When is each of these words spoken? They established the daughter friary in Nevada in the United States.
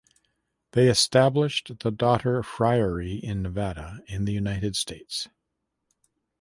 They 0.71 0.87
established 0.89 1.71
the 1.81 1.91
daughter 1.91 2.41
friary 2.41 3.17
in 3.17 3.43
Nevada 3.43 3.99
in 4.07 4.25
the 4.25 4.33
United 4.33 4.75
States. 4.75 5.27